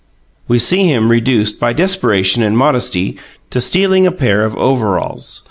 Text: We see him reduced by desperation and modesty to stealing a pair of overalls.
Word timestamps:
We 0.47 0.57
see 0.57 0.87
him 0.87 1.11
reduced 1.11 1.59
by 1.59 1.73
desperation 1.73 2.41
and 2.41 2.57
modesty 2.57 3.19
to 3.51 3.61
stealing 3.61 4.07
a 4.07 4.11
pair 4.11 4.43
of 4.43 4.55
overalls. 4.57 5.39